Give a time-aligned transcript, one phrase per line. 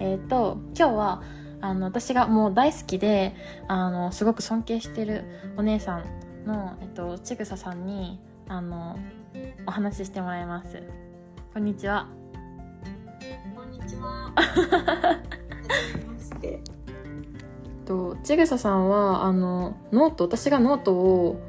[0.00, 1.22] えっ、と今日は
[1.60, 3.36] あの私がもう大好きで
[3.68, 5.24] あのすごく尊敬してる
[5.56, 6.04] お姉さん
[6.46, 8.18] の、えっと、ちぐささんに
[8.48, 8.98] あの
[9.66, 10.82] お話ししてもらいます
[11.52, 12.08] こんにちは
[13.54, 14.32] こんにちは。
[14.34, 14.42] は
[15.92, 16.60] じめまして。
[17.84, 21.40] とちぐささんはあのノート私がノートを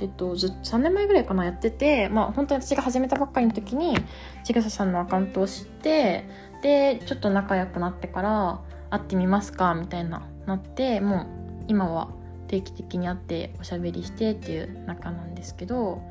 [0.00, 3.96] えっと、3年前ぐらいかなやってて、まあ、本当に私が始めたばっかりの時に
[4.44, 6.28] ちぐささんのアカウントを知って
[6.62, 11.26] でちょっと仲良くなってから会ってみますかみたいななってもう
[11.68, 12.10] 今は
[12.46, 16.02] 定期的に会っておしゃべりしてっていう仲なんですけど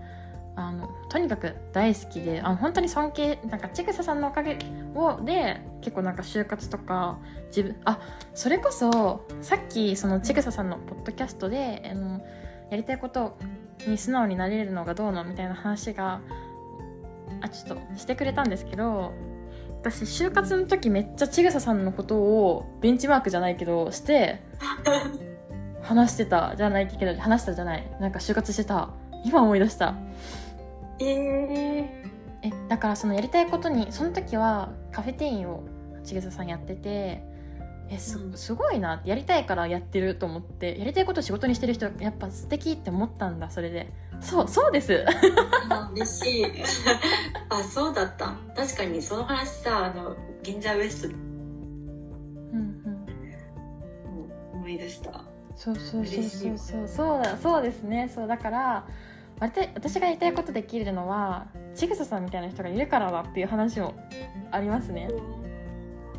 [0.55, 4.57] あのとにかく大好きであの本当に尊敬なんかちぐさんのおかげ
[4.95, 7.99] をで結構なんか就活とか自分あ
[8.33, 12.21] それこそさっきそのちぐさんのポッドキャストであの
[12.71, 13.37] やりたいこと
[13.85, 16.21] に素直になれるのがどうのみたいな話が
[17.41, 19.13] あちょっとしてくれたんですけど
[19.81, 24.41] 私就活の時めっちゃちぐささんのことをベンチマークじゃないけどして
[25.87, 27.89] 話してたじゃないけど話したじゃない。
[28.01, 28.89] なんか就活してた。
[29.23, 29.95] 今思い出した。
[30.99, 31.87] えー、
[32.41, 35.63] えだからそのやりたいことにその時はカフェ店員を
[36.03, 37.23] ちぐささんやってて
[37.89, 38.33] えすうん。
[38.37, 39.01] すごいな。
[39.05, 43.91] やりたいからやってると思ってやりたいことを仕事にしてる人やっぱ素敵って思ったんだそれで。
[44.19, 45.05] そうそうです。
[45.69, 46.45] あ嬉しい。
[47.49, 48.35] あ、そうだった。
[48.55, 52.93] 確かにその話さ、あの、銀座ウエストでうんうん。
[54.15, 55.23] も思い出した。
[55.55, 56.57] そうそうそう嬉しいう。
[56.57, 58.09] そそうそうだそうですね。
[58.13, 58.87] そうだから
[59.39, 63.93] 私がやりたいことできるのはちぐささんみたいな人がいるからだっていう話も
[64.51, 65.09] ありますね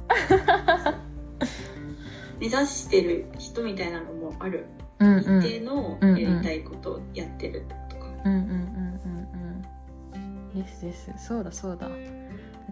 [2.41, 4.67] 目指してる人みたいなのもある。
[5.01, 6.21] うん一定のうんうん。
[6.21, 8.07] やりたいことをやってるとか。
[8.25, 8.57] うんうんうんう
[10.17, 10.63] んうん。
[10.63, 11.13] ですです。
[11.19, 11.89] そうだそうだ。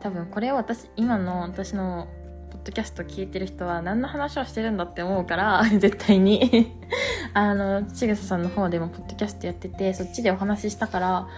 [0.00, 2.08] 多分これを私今の私の
[2.50, 6.72] ポッドキャスト聞いてる人は何の話をしてるんだって思うから 絶対に。
[7.34, 11.28] あのちぐささんの方でもポッドキャストやっててそっちでお話ししたから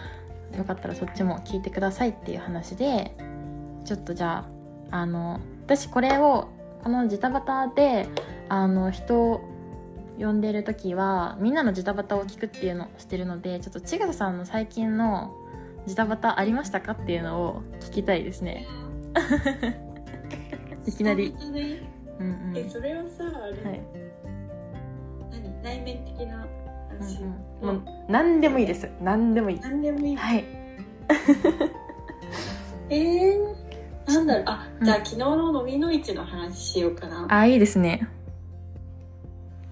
[0.56, 3.16] よかったらそっちも聞いてくださいっていう話で
[3.84, 4.44] ちょっとじゃ
[4.92, 6.48] ああの私これを
[6.82, 8.08] このジタバタで
[8.48, 9.40] あの人を
[10.18, 15.34] 呼んでる時はみんなのジタバタを聞くっていうのをしてるのでちょっとちぐささんの最近の
[15.86, 18.66] ジタバタありましたかっていうのを聞きたいですね。
[20.86, 21.32] いきなり。
[21.32, 21.80] ね。
[22.18, 22.56] うんうん。
[22.56, 23.80] え、それはさ、あれ、はい、
[25.30, 27.22] 何内面的なうん話。
[27.22, 28.90] うん、もう何でもいいです。
[29.00, 29.60] 何でもいい。
[29.60, 30.16] 何でもいい。
[30.16, 30.44] はい。
[32.90, 33.67] えー、
[34.08, 34.84] なんだろう、あ、うん。
[34.84, 37.26] じゃあ昨日の飲みの市の話しようかな。
[37.28, 38.08] あいいですね。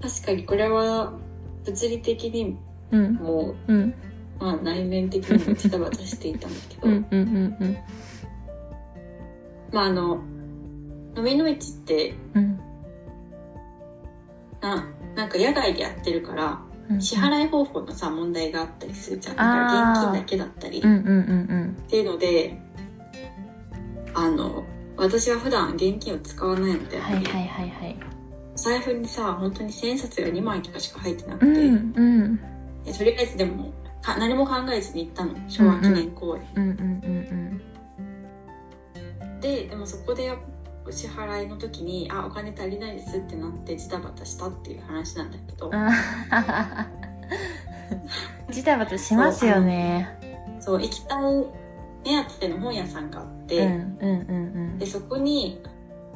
[0.00, 1.12] 確かにこれは
[1.64, 2.56] 物理的に
[2.92, 3.14] うん。
[3.14, 3.94] も、うん。
[4.38, 7.76] まあ内面的にもジタバタしていたんだけど、うんうんうんうん。
[9.72, 10.22] まああの、
[11.16, 12.60] 飲みの市って、うん。
[14.60, 19.36] な、なんか野外でやってるから、うん支払い方法のさ、問題があったりするじゃん。
[19.36, 21.76] だから現金だけだったり、うんうんうん。
[21.84, 22.62] っていうので、
[24.16, 24.64] あの、
[24.96, 27.96] 私は普段現金を使わないので、うんはいはいはいはい。
[28.56, 32.40] 財布にさ、本当に千円札が2枚とかしか入ってなくうて、んうん。
[32.84, 35.34] でとりあえずでもか何も考えずに行ったの。
[35.48, 36.96] 昭和記念公園、うんうんうん
[39.40, 40.32] ででもそこで
[40.86, 45.70] お支払いの時に「あお金足りないです」ってなってジタバタしたっていう話なんだけど、
[48.50, 50.08] ジタバタしますよね。
[50.58, 51.44] そう行きたい
[52.06, 53.46] 目当ての本屋さんがあっうん
[54.78, 55.60] て、でそこに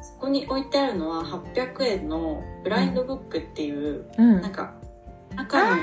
[0.01, 4.35] そこに置いてあるのは800円のブラインドブックっていう、うん。
[4.35, 4.73] うんなんか
[5.35, 5.77] 中のは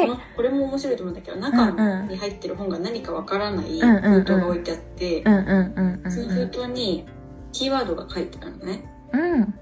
[0.00, 1.70] いこのこれも面白いと思うんだけど中
[2.08, 7.06] に入ってる本が何かわからない封筒が置いてあって、その封筒に
[7.52, 8.84] キーワードが書いてあるのね。
[9.12, 9.54] うん。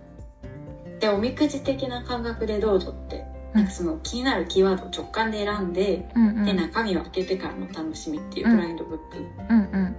[0.98, 6.44] で、おみくじ的な感覚でどうぞって、うんなんかその気になるキーワードを直感で選んで、うんうん。
[6.44, 8.56] で、中身を開けてからの楽しみっていううん。
[8.56, 9.16] ブラインドブック、
[9.48, 9.96] うんうん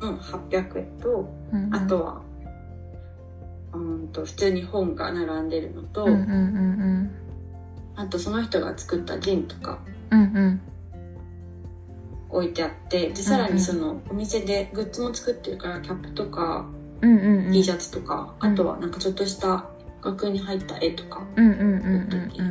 [0.00, 1.74] うんうん、800円と、うんうん。
[1.74, 2.22] あとは、
[3.72, 7.10] うんと、普通に本が並んでるのと、うんうんうん
[7.98, 9.78] あとその人が作ったジンとか
[10.10, 10.60] うんうん。
[12.28, 16.66] 置いてあって、で、さらにそのお店でグッズも作ってるから、キャップとか、
[17.00, 17.52] うんうんうん。
[17.52, 18.52] T シャツとか、うん。
[18.52, 19.64] あとはなんかちょっとした
[20.02, 22.40] 額に入った絵とか、うんうんうんうんうん。
[22.40, 22.45] うん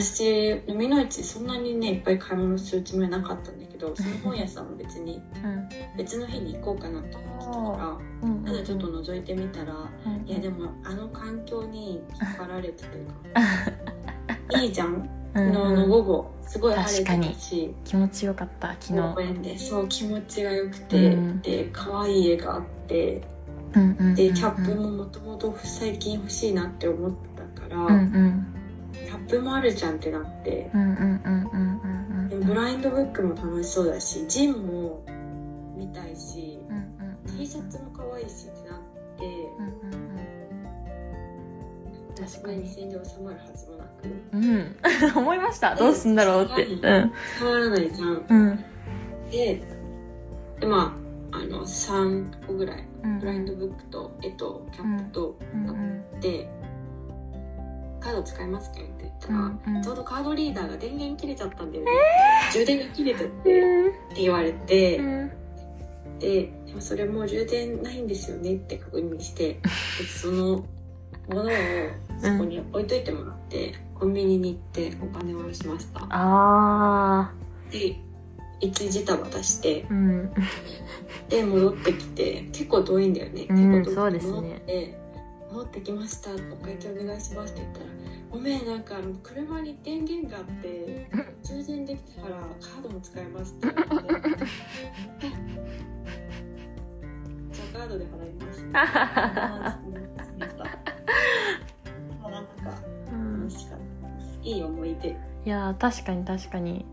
[0.00, 5.68] 私飲みの市そんなにねいっぱい買い物するつもりはなかったんだけどその本屋さんも別にうん。
[5.96, 10.28] 別の日に行こうかなと思ってたかうんらただちょっと覗いてみたらうん。
[10.28, 15.08] いやでもあの環境に引っ張られてというかいいじゃん？
[15.32, 19.14] 昨日の午後すごい晴れてたし気持ちよかった昨日。
[19.14, 19.58] 公園で。
[19.58, 21.40] そう気持ちが良くて、うん。
[21.40, 23.22] で可愛い絵があって
[23.74, 24.14] うんうんうんうん。
[24.16, 27.12] でキャップももともと最近欲しいなって思っ
[27.54, 28.46] たから、うんうん
[28.92, 30.70] キャップもあるじゃんってなって
[32.44, 35.04] ブラインドブックも楽しそうだしジンも
[35.76, 36.80] 見たいしうんう
[37.32, 38.80] ん T シャツも可愛いしってなっ
[39.18, 40.10] てうんうん
[42.20, 42.64] 確かに。
[42.68, 44.08] 2000円で収まるはずもなく。
[44.32, 44.76] うん。
[45.16, 45.74] 思いました。
[45.74, 46.66] どうすんだろうって。
[46.66, 46.80] うん。
[46.80, 46.92] 変
[47.48, 48.26] わらないじゃん。
[48.28, 48.64] うん。
[49.30, 49.62] で
[50.60, 50.94] でま
[51.32, 52.84] ああの3個ぐらい。
[53.02, 55.70] うんブラインドブックと絵とキャップとうん。
[55.70, 56.48] あって、
[58.00, 59.82] カード使いますかって言ったら、うんうん。
[59.82, 61.90] ちょうどカードリーダーが電源切れちゃったんだよね、
[62.52, 63.88] 充電が切れてって、うん。
[63.88, 65.30] って言われて、うん。
[66.18, 69.60] ででもそれもう充電ないんですよねって確認してで
[70.06, 70.64] その
[71.28, 71.46] ものを
[72.18, 74.60] そこに置いといてもらって、コンビニに行っ
[74.90, 76.06] てお金を下ろしました。
[76.10, 77.32] あ
[77.70, 77.96] で
[78.60, 80.30] 一時ジタバタしてーうん。
[81.28, 84.99] で戻ってきて結構遠いんだよね、うん結構遠くてそうですね
[85.50, 87.86] 戻ってきましたお会計お願いしますって言ったら
[88.30, 91.10] ごめんなんか車に電源があって
[91.42, 94.46] 充電できたからカードも使えますって言われて
[97.50, 98.60] じゃあカードで払います。
[104.42, 105.08] いい思い出。
[105.10, 105.14] い
[105.44, 106.84] やー確かに確かに。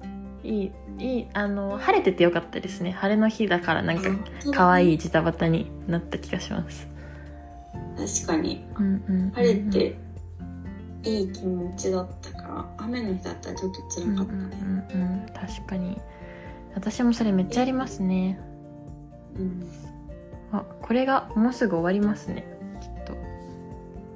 [0.44, 2.92] いいいいあの晴れててよかったですね。
[2.92, 4.10] 晴れの日だからなんか
[4.54, 6.88] 可愛いジタバタになった気がします
[7.74, 8.66] 確かに。
[8.78, 9.98] うんうん晴れて
[11.04, 16.00] いい気持ちだったから雨の日だったらちょっと辛かったね、うんうん確かに。
[16.76, 18.40] 私もそれめっちゃありますね。
[19.36, 19.68] うん。
[20.52, 22.46] あこれがもうすぐ終わりますね。
[22.82, 23.14] きっと。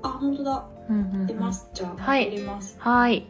[0.03, 0.65] あ本当だ。
[0.89, 1.27] うんうんうん。
[1.27, 1.69] 出ます。
[1.73, 2.27] じゃあはい。
[2.27, 2.75] 送ります。
[2.79, 3.25] はい